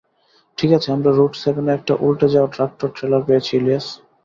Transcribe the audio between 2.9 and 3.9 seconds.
Trailer পেয়েছি ইলিয়াস।